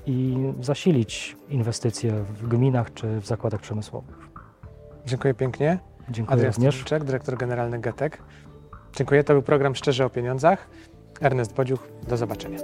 i 0.07 0.37
zasilić 0.61 1.37
inwestycje 1.49 2.13
w 2.13 2.49
gminach 2.49 2.95
czy 2.95 3.21
w 3.21 3.27
zakładach 3.27 3.61
przemysłowych. 3.61 4.17
Dziękuję 5.07 5.35
pięknie. 5.35 5.79
Dziękuję 6.11 6.35
Adrian 6.35 6.53
również. 6.55 6.85
Dyrektor 7.05 7.37
generalny 7.37 7.79
GETEK. 7.79 8.23
Dziękuję. 8.97 9.25
To 9.25 9.33
był 9.33 9.43
program 9.43 9.75
Szczerze 9.75 10.05
o 10.05 10.11
Pieniądzach. 10.11 10.69
Ernest 11.21 11.55
Bodziuch. 11.55 11.89
Do 12.09 12.17
zobaczenia. 12.17 12.59